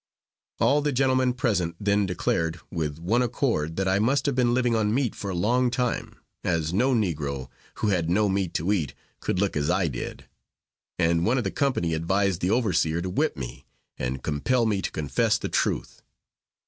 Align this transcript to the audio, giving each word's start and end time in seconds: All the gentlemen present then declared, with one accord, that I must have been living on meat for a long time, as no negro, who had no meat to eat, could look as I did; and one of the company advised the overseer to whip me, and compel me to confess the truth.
All 0.59 0.81
the 0.81 0.91
gentlemen 0.91 1.33
present 1.33 1.75
then 1.79 2.07
declared, 2.07 2.59
with 2.71 2.97
one 2.97 3.21
accord, 3.21 3.75
that 3.75 3.87
I 3.87 3.99
must 3.99 4.25
have 4.25 4.33
been 4.33 4.51
living 4.51 4.75
on 4.75 4.91
meat 4.95 5.13
for 5.13 5.29
a 5.29 5.35
long 5.35 5.69
time, 5.69 6.17
as 6.43 6.73
no 6.73 6.95
negro, 6.95 7.49
who 7.75 7.89
had 7.89 8.09
no 8.09 8.27
meat 8.27 8.55
to 8.55 8.73
eat, 8.73 8.95
could 9.19 9.37
look 9.37 9.55
as 9.55 9.69
I 9.69 9.87
did; 9.87 10.25
and 10.97 11.23
one 11.23 11.37
of 11.37 11.43
the 11.43 11.51
company 11.51 11.93
advised 11.93 12.41
the 12.41 12.49
overseer 12.49 12.99
to 13.03 13.11
whip 13.11 13.37
me, 13.37 13.67
and 13.95 14.23
compel 14.23 14.65
me 14.65 14.81
to 14.81 14.89
confess 14.89 15.37
the 15.37 15.49
truth. 15.49 16.01